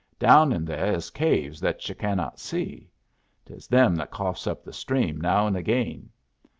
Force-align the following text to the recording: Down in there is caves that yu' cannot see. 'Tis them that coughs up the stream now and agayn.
Down 0.17 0.51
in 0.51 0.65
there 0.65 0.95
is 0.95 1.11
caves 1.11 1.59
that 1.59 1.87
yu' 1.87 1.93
cannot 1.93 2.39
see. 2.39 2.89
'Tis 3.45 3.67
them 3.67 3.95
that 3.97 4.09
coughs 4.09 4.47
up 4.47 4.63
the 4.63 4.73
stream 4.73 5.21
now 5.21 5.45
and 5.45 5.55
agayn. 5.55 6.07